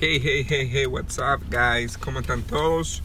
[0.00, 1.98] Hey, hey, hey, hey, what's up, guys?
[1.98, 3.02] ¿Cómo están todos?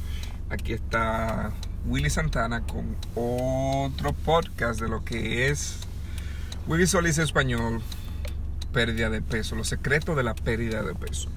[0.52, 1.52] Aquí está
[1.88, 5.80] Willy Santana con otro podcast de lo que es
[6.68, 7.82] Willy Solís Español,
[8.74, 11.30] pérdida de peso, los secretos de la pérdida de peso.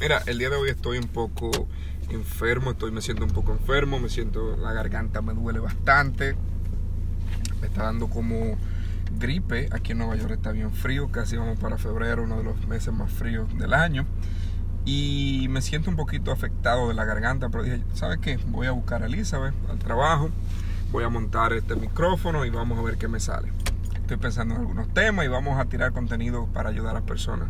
[0.00, 1.68] Mira, el día de hoy estoy un poco
[2.10, 6.34] enfermo, estoy me siento un poco enfermo, me siento la garganta me duele bastante.
[7.60, 8.58] Me está dando como
[9.20, 12.66] gripe, aquí en Nueva York está bien frío, casi vamos para febrero, uno de los
[12.66, 14.06] meses más fríos del año
[14.84, 18.38] y me siento un poquito afectado de la garganta, pero dije, ¿sabes qué?
[18.48, 20.30] Voy a buscar a Elizabeth al trabajo,
[20.92, 23.52] voy a montar este micrófono y vamos a ver qué me sale.
[23.94, 27.48] Estoy pensando en algunos temas y vamos a tirar contenido para ayudar a las personas,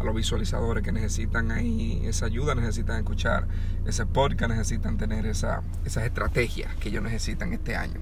[0.00, 3.46] a los visualizadores que necesitan ahí esa ayuda, necesitan escuchar
[3.86, 8.00] ese podcast, necesitan tener esa, esas estrategias que ellos necesitan este año.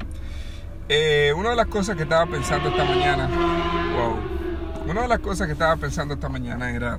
[0.89, 5.47] Eh, una de las cosas que estaba pensando esta mañana, wow, una de las cosas
[5.47, 6.99] que estaba pensando esta mañana era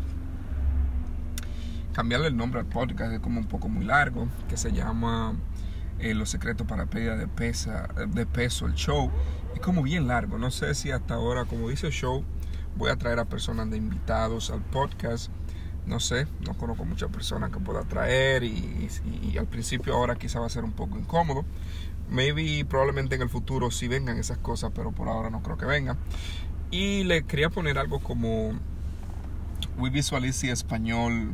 [1.93, 5.35] cambiarle el nombre al podcast, es como un poco muy largo, que se llama
[5.99, 9.11] eh, Los secretos para pérdida de, pesa, de peso, el show.
[9.53, 12.23] Es como bien largo, no sé si hasta ahora, como dice el show,
[12.77, 15.31] voy a traer a personas de invitados al podcast.
[15.85, 18.87] No sé, no conozco muchas personas que pueda traer y,
[19.23, 21.43] y, al principio ahora quizá va a ser un poco incómodo.
[22.07, 25.65] Maybe probablemente en el futuro sí vengan esas cosas, pero por ahora no creo que
[25.65, 25.97] vengan.
[26.69, 28.51] Y le quería poner algo como
[29.77, 31.33] We Visualize Español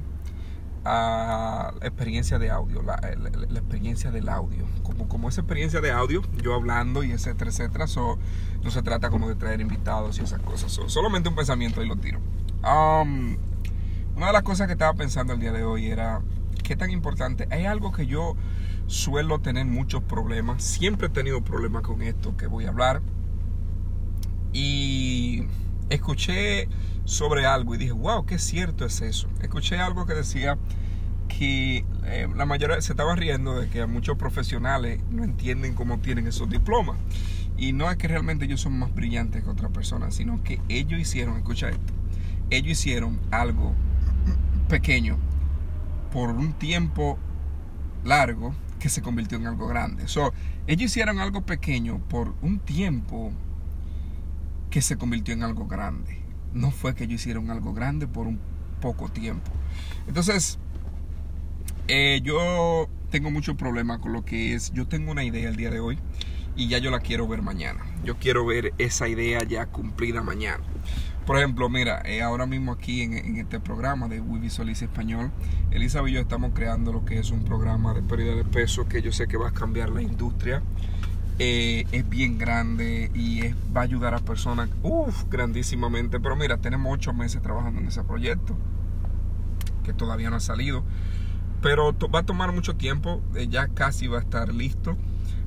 [0.88, 4.66] la experiencia de audio, la, experiencia del audio.
[4.84, 7.88] Como, como esa experiencia de audio, yo hablando y etcétera, etcétera.
[7.88, 8.18] So,
[8.64, 10.72] no se trata como de traer invitados y esas cosas.
[10.88, 12.20] solamente un pensamiento y lo tiro.
[12.64, 13.38] Um,
[14.16, 16.22] una de las cosas que estaba pensando el día de hoy era
[16.64, 17.48] qué tan importante.
[17.52, 18.36] Hay algo que yo
[18.88, 20.64] suelo tener muchos problemas.
[20.64, 23.02] Siempre he tenido problemas con esto que voy a hablar.
[24.54, 25.46] Y
[25.90, 26.68] escuché
[27.06, 29.30] sobre algo y dije, wow, qué cierto es eso.
[29.42, 30.58] Escuché algo que decía
[31.28, 36.28] que eh, la mayoría se estaba riendo de que muchos profesionales no entienden cómo tienen
[36.28, 36.98] esos diplomas.
[37.58, 41.00] Y no es que realmente ellos son más brillantes que otras personas, sino que ellos
[41.00, 41.94] hicieron, escucha esto,
[42.50, 43.74] ellos hicieron algo
[44.70, 45.18] pequeño
[46.12, 47.18] por un tiempo
[48.04, 50.08] largo que se convirtió en algo grande.
[50.08, 50.34] So,
[50.68, 53.32] ellos hicieron algo pequeño por un tiempo
[54.70, 56.22] que se convirtió en algo grande.
[56.54, 58.40] No fue que ellos hicieron algo grande por un
[58.82, 59.52] poco tiempo.
[60.08, 60.60] Entonces,
[61.88, 65.70] eh, yo tengo mucho problema con lo que es, yo tengo una idea el día
[65.70, 65.98] de hoy
[66.56, 67.86] y ya yo la quiero ver mañana.
[68.04, 70.64] Yo quiero ver esa idea ya cumplida mañana.
[71.26, 75.32] Por ejemplo, mira, eh, ahora mismo aquí en, este programa de We Español,
[75.72, 79.02] Elizabeth y yo estamos creando lo que es un programa de pérdida de peso que
[79.02, 80.64] yo sé que va a cambiar la industria.
[81.40, 86.20] Eh, es bien grande y va a ayudar a personas, uff, grandísimamente.
[86.20, 88.56] Pero mira, tenemos ocho meses trabajando en ese proyecto
[89.84, 90.84] que todavía no ha salido.
[91.62, 94.98] Pero va a tomar mucho tiempo, eh, ya casi va a estar listo.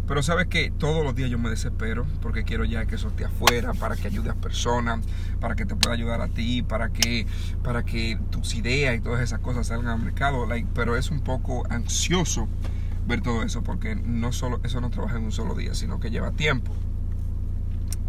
[0.07, 3.25] Pero sabes que todos los días yo me desespero porque quiero ya que eso esté
[3.25, 5.07] afuera para que ayude a personas,
[5.41, 7.27] para que te pueda ayudar a ti, para que,
[7.63, 10.49] para que tus ideas y todas esas cosas salgan al mercado.
[10.75, 12.49] pero es un poco ansioso
[13.07, 16.11] ver todo eso porque no solo, eso no trabaja en un solo día, sino que
[16.11, 16.73] lleva tiempo.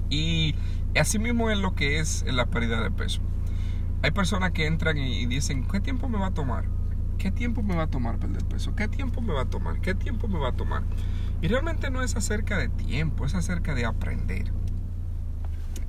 [0.09, 0.55] Y
[0.99, 3.21] así mismo es lo que es la pérdida de peso.
[4.03, 6.65] Hay personas que entran y dicen, ¿qué tiempo me va a tomar?
[7.17, 8.75] ¿Qué tiempo me va a tomar perder peso?
[8.75, 9.79] ¿Qué tiempo me va a tomar?
[9.79, 10.83] ¿Qué tiempo me va a tomar?
[11.41, 14.51] Y realmente no es acerca de tiempo, es acerca de aprender.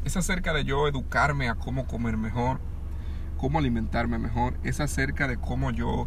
[0.05, 2.61] Es acerca de yo educarme a cómo comer mejor,
[3.39, 4.59] cómo alimentarme mejor.
[4.63, 6.07] Es acerca de cómo yo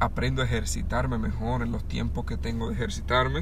[0.00, 3.40] aprendo a ejercitarme mejor en los tiempos que tengo de ejercitarme.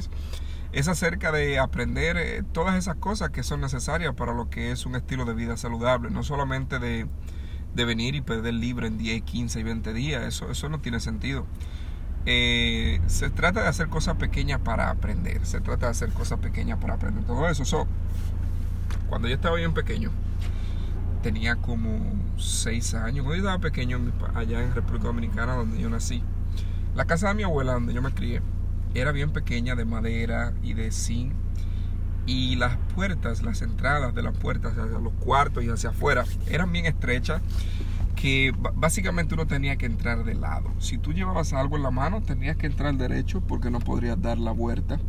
[0.71, 4.85] Es acerca de aprender eh, todas esas cosas que son necesarias para lo que es
[4.85, 6.11] un estilo de vida saludable.
[6.11, 7.07] No solamente de
[7.73, 10.23] de venir y perder libre en 10, 15 y 20 días.
[10.23, 11.45] Eso, eso no tiene sentido.
[12.25, 15.45] Eh, se trata de hacer cosas pequeñas para aprender.
[15.45, 17.65] Se trata de hacer cosas pequeñas para aprender todo eso.
[17.65, 17.87] So,
[19.07, 20.11] cuando yo estaba bien pequeño,
[21.23, 21.99] tenía como
[22.37, 23.23] 6 años.
[23.23, 23.99] Cuando yo estaba pequeño
[24.35, 26.23] allá en República Dominicana, donde yo nací,
[26.99, 28.41] la casa de mi abuela, donde yo me crié,
[28.93, 31.31] era bien pequeña, de madera y de zinc
[32.25, 36.73] y las puertas, las entradas de las puertas hacia los cuartos y hacia afuera eran
[36.73, 37.41] bien estrechas
[38.17, 40.73] que básicamente uno tenía que entrar de lado.
[40.79, 44.37] Si tú llevabas algo en la mano, tenías que entrar derecho porque no podrías dar
[44.37, 44.99] la vuelta.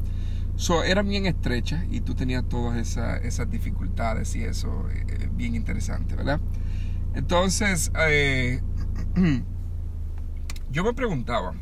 [0.54, 6.14] So, eran bien estrechas y tú tenías todas esas, dificultades y eso, eh, bien interesante,
[6.14, 6.38] ¿verdad?
[7.16, 8.60] Entonces, eh,
[10.70, 11.52] yo me preguntaba,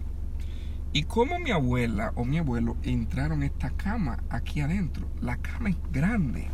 [0.92, 5.06] ¿Y cómo mi abuela o mi abuelo entraron esta cama aquí adentro?
[5.20, 6.48] La cama es grande.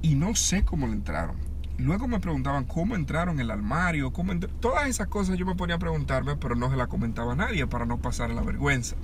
[0.00, 1.36] Y no sé cómo le entraron.
[1.76, 5.76] Luego me preguntaban cómo entraron en el armario, cómo todas esas cosas yo me ponía
[5.76, 8.96] a preguntarme, pero no se las comentaba a nadie para no pasar la vergüenza.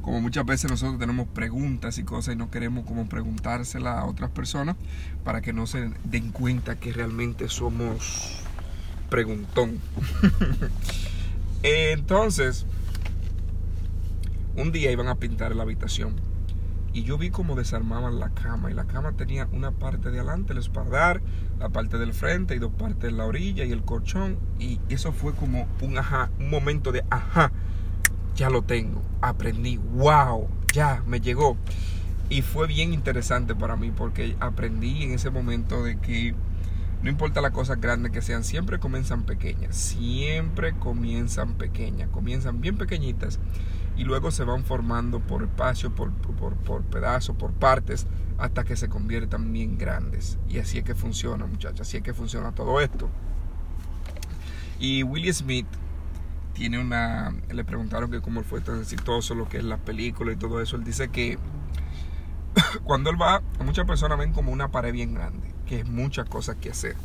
[0.00, 4.30] Como muchas veces nosotros tenemos preguntas y cosas y no queremos como preguntárselas a otras
[4.30, 4.74] personas
[5.22, 8.40] para que no se den cuenta que realmente somos
[9.08, 9.78] preguntón.
[11.62, 12.66] Entonces,
[14.56, 16.16] un día iban a pintar la habitación
[16.94, 20.52] y yo vi cómo desarmaban la cama y la cama tenía una parte de adelante,
[20.52, 21.22] el espaldar,
[21.58, 25.12] la parte del frente y dos partes en la orilla y el colchón y eso
[25.12, 27.50] fue como un ajá, un momento de ajá,
[28.34, 31.56] ya lo tengo, aprendí, wow, ya me llegó.
[32.28, 36.34] Y fue bien interesante para mí porque aprendí en ese momento de que
[37.02, 42.76] no importa las cosas grandes que sean, siempre comienzan pequeñas, siempre comienzan pequeñas, comienzan bien
[42.76, 43.38] pequeñitas
[43.96, 48.06] y luego se van formando por espacio, por, por, por pedazos, por partes,
[48.38, 50.38] hasta que se conviertan bien grandes.
[50.48, 53.08] Y así es que funciona, muchachos, así es que funciona todo esto.
[54.78, 55.66] Y Willie Smith
[56.54, 60.36] tiene una, le preguntaron que cómo fue tan exitoso lo que es la película y
[60.36, 60.76] todo eso.
[60.76, 61.38] Él dice que
[62.84, 66.56] cuando él va, muchas personas ven como una pared bien grande que es muchas cosas
[66.56, 66.96] que hacer.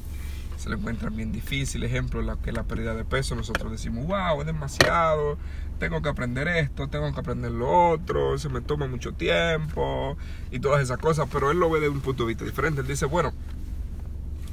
[0.57, 1.83] Se lo encuentran bien difícil.
[1.83, 5.37] Ejemplo, la que la pérdida de peso, nosotros decimos, wow, es demasiado,
[5.79, 10.17] tengo que aprender esto, tengo que aprender lo otro, se me toma mucho tiempo
[10.51, 12.81] y todas esas cosas, pero él lo ve de un punto de vista diferente.
[12.81, 13.31] Él dice, bueno,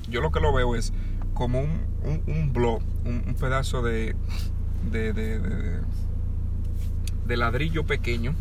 [0.08, 0.92] yo lo que lo veo es
[1.32, 4.14] como un, un, un blog, un, pedazo de,
[4.90, 5.80] de, de,
[7.26, 8.34] de ladrillo pequeño.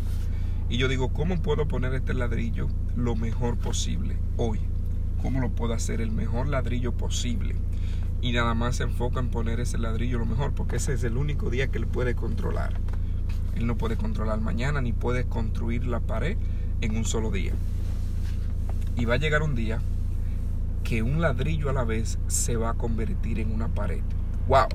[0.68, 4.60] Y yo digo, ¿cómo puedo poner este ladrillo lo mejor posible hoy?
[5.24, 7.56] Cómo lo puedo hacer el mejor ladrillo posible.
[8.20, 11.16] Y nada más se enfoca en poner ese ladrillo lo mejor, porque ese es el
[11.16, 12.74] único día que él puede controlar.
[13.56, 16.36] Él no puede controlar mañana ni puede construir la pared
[16.82, 17.52] en un solo día.
[18.96, 19.80] Y va a llegar un día
[20.84, 24.02] que un ladrillo a la vez se va a convertir en una pared.
[24.46, 24.66] Wow,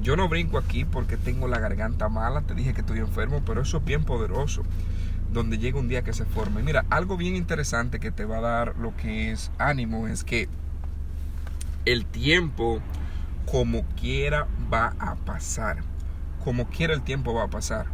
[0.00, 3.60] yo no brinco aquí porque tengo la garganta mala, te dije que estoy enfermo, pero
[3.60, 4.62] eso es bien poderoso
[5.32, 6.62] donde llega un día que se forme.
[6.62, 10.48] Mira, algo bien interesante que te va a dar lo que es ánimo es que
[11.84, 12.80] el tiempo
[13.50, 15.78] como quiera va a pasar.
[16.44, 17.86] Como quiera el tiempo va a pasar.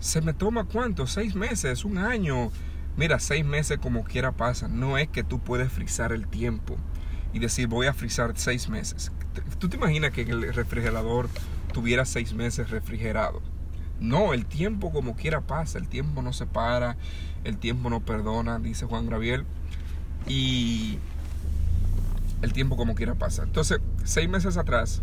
[0.00, 2.50] Se me toma cuánto, seis meses, un año.
[2.96, 4.68] Mira, seis meses como quiera pasa.
[4.68, 6.76] No es que tú puedes frizar el tiempo
[7.32, 9.12] y decir voy a frizar seis meses.
[9.58, 11.28] ¿Tú te imaginas que el refrigerador
[11.72, 13.42] tuviera seis meses refrigerado?
[14.00, 16.96] No, el tiempo como quiera pasa, el tiempo no se para,
[17.44, 19.44] el tiempo no perdona, dice Juan Gabriel.
[20.26, 20.98] Y
[22.40, 23.42] el tiempo como quiera pasa.
[23.42, 25.02] Entonces, seis meses atrás,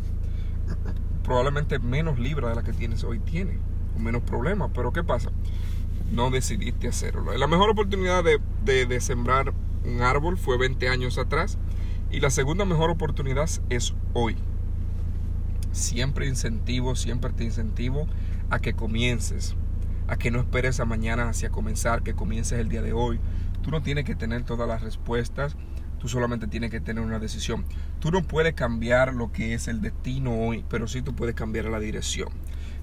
[1.23, 3.59] probablemente menos libra de la que tienes hoy tiene,
[3.95, 4.71] o menos problemas.
[4.73, 5.29] Pero ¿qué pasa?
[6.11, 7.37] No decidiste hacerlo.
[7.37, 9.53] La mejor oportunidad de, de, de sembrar
[9.85, 11.59] un árbol fue 20 años atrás.
[12.09, 14.37] Y la segunda mejor oportunidad es hoy.
[15.71, 18.07] Siempre incentivo, siempre te incentivo
[18.49, 19.55] a que comiences,
[20.07, 23.19] a que no esperes a mañana hacia comenzar, que comiences el día de hoy.
[23.61, 25.57] Tú no tienes que tener todas las respuestas,
[25.99, 27.65] tú solamente tienes que tener una decisión.
[27.99, 31.65] Tú no puedes cambiar lo que es el destino hoy, pero sí tú puedes cambiar
[31.65, 32.29] la dirección.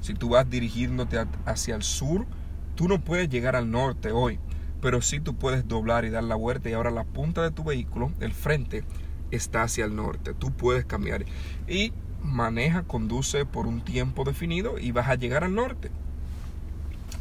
[0.01, 2.27] Si tú vas dirigiéndote hacia el sur,
[2.75, 4.39] tú no puedes llegar al norte hoy,
[4.83, 7.65] pero sí tú puedes doblar y dar la vuelta y ahora la punta de tu
[7.65, 8.85] vehículo, el frente,
[9.31, 10.35] está hacia el norte.
[10.35, 11.25] Tú puedes cambiar.
[11.67, 11.93] Y
[12.25, 15.91] maneja, conduce por un tiempo definido y vas a llegar al norte.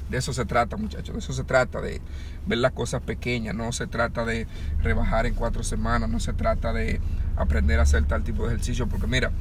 [0.09, 1.13] De eso se trata, muchachos.
[1.13, 2.01] De eso se trata, de
[2.45, 3.55] ver las cosas pequeñas.
[3.55, 4.47] No se trata de
[4.81, 6.09] rebajar en cuatro semanas.
[6.09, 6.99] No se trata de
[7.35, 8.87] aprender a hacer tal tipo de ejercicio.
[8.87, 9.31] Porque mira,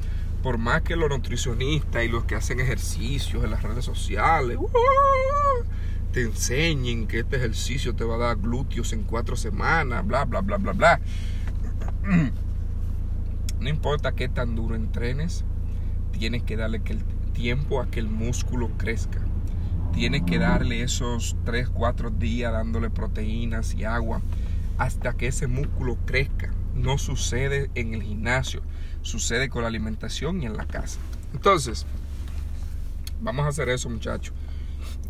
[0.41, 4.57] por más que los nutricionistas y los que hacen ejercicios en las redes sociales
[6.11, 10.41] te enseñen que este ejercicio te va a dar glúteos en cuatro semanas, bla, bla,
[10.41, 10.99] bla, bla, bla.
[13.59, 15.45] No importa qué tan duro entrenes,
[16.13, 17.03] tienes que darle el
[17.33, 19.19] tiempo a que el músculo crezca.
[19.91, 24.21] Tienes que darle esos 3, 4 días dándole proteínas y agua
[24.77, 26.53] hasta que ese músculo crezca.
[26.73, 28.61] No sucede en el gimnasio,
[29.01, 30.99] sucede con la alimentación y en la casa.
[31.33, 31.85] Entonces,
[33.21, 34.33] vamos a hacer eso muchachos.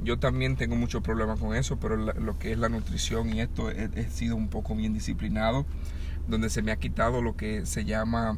[0.03, 3.69] Yo también tengo muchos problemas con eso, pero lo que es la nutrición y esto
[3.69, 5.65] he sido un poco bien disciplinado,
[6.27, 8.37] donde se me ha quitado lo que se llama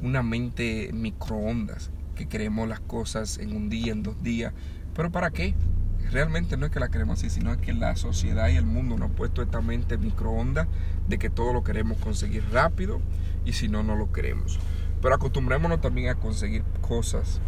[0.00, 4.52] una mente microondas que queremos las cosas en un día, en dos días.
[4.94, 5.54] ¿Pero para qué?
[6.10, 8.96] Realmente no es que la queremos así, sino es que la sociedad y el mundo
[8.98, 10.68] nos ha puesto esta mente microondas
[11.08, 13.00] de que todo lo queremos conseguir rápido
[13.44, 14.58] y si no, no lo queremos.
[15.00, 17.40] Pero acostumbrémonos también a conseguir cosas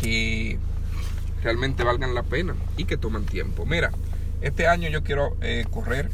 [0.00, 0.58] que
[1.42, 3.66] realmente valgan la pena y que toman tiempo.
[3.66, 3.90] Mira,
[4.40, 6.10] este año yo quiero eh, correr.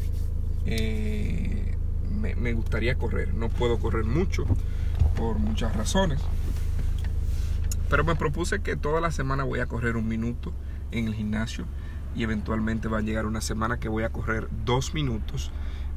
[0.67, 1.77] Eh,
[2.11, 3.35] me, me gustaría correr.
[3.35, 4.45] No puedo correr mucho
[5.17, 6.21] por muchas razones.
[7.89, 10.53] Pero me propuse que toda la semana voy a correr un minuto
[10.91, 11.67] en el gimnasio
[12.17, 15.51] y eventualmente va a llegar una semana que voy a correr dos minutos.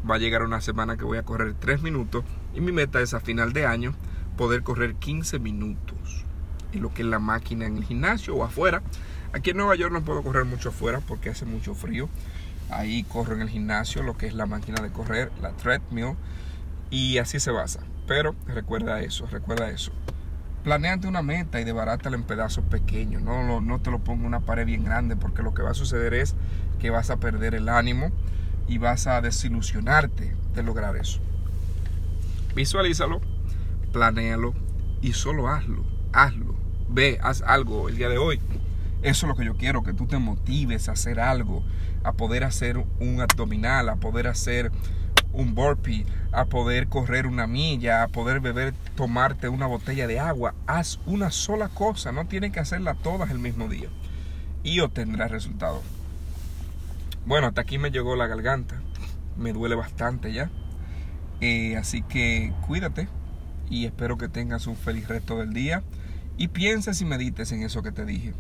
[0.10, 3.14] Va a llegar una semana que voy a correr tres minutos y mi meta es
[3.14, 3.94] a final de año
[4.38, 6.26] poder correr 15 minutos
[6.74, 8.82] en lo que es la máquina en el gimnasio o afuera.
[9.34, 12.10] Aquí en Nueva York no puedo correr mucho afuera porque hace mucho frío.
[12.70, 16.16] Ahí corro en el gimnasio, lo que es la máquina de correr, la treadmill,
[16.90, 17.80] y así se basa.
[18.08, 19.92] Pero recuerda eso, recuerda eso.
[20.64, 23.22] Planeate una meta y debarátala en pedazos pequeños.
[23.22, 25.76] No, no te lo pongo en una pared bien grande porque lo que va a
[25.76, 26.36] suceder es
[26.80, 28.12] que vas a perder el ánimo
[28.68, 31.20] y vas a desilusionarte de lograr eso.
[32.56, 33.22] Visualízalo,
[33.94, 34.54] planéalo
[35.02, 35.86] y solo hazlo.
[36.12, 36.56] Hazlo.
[36.90, 38.40] Ve, haz algo el día de hoy.
[39.04, 41.64] Eso es lo que yo quiero, que tú te motives a hacer algo,
[42.04, 44.72] a poder hacer un abdominal, a poder hacer
[45.38, 50.56] un burpee, a poder correr una milla, a poder beber, tomarte una botella de agua.
[50.66, 53.88] Haz una sola cosa, no tienes que hacerla todas el mismo día
[54.64, 55.84] y obtendrás resultados.
[57.26, 58.82] Bueno, hasta aquí me llegó la garganta,
[59.38, 60.50] me duele bastante ya.
[61.40, 63.08] Eh, así que cuídate
[63.70, 65.84] y espero que tengas un feliz resto del día
[66.36, 68.34] y pienses y medites en eso que te dije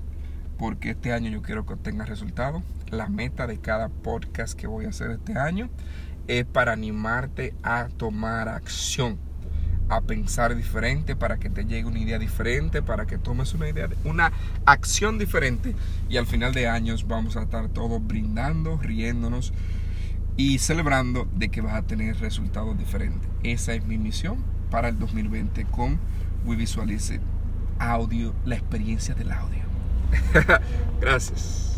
[0.58, 2.63] porque este año yo quiero que obtengas resultados.
[2.89, 5.70] La meta de cada podcast que voy a hacer este año
[6.28, 9.18] es para animarte a tomar acción,
[9.90, 13.90] a pensar diferente, para que te llegue una idea diferente, para que tomes una idea,
[14.04, 14.32] una
[14.66, 15.76] acción diferente
[16.10, 19.54] y al final de años vamos a estar todos brindando, riéndonos
[20.36, 23.30] y celebrando de que vas a tener resultados diferentes.
[23.44, 24.38] Esa es mi misión
[24.70, 26.00] para el 2020 con
[26.46, 27.20] We Visualize
[27.80, 29.64] Audio, la experiencia del audio.
[31.02, 31.77] Gracias.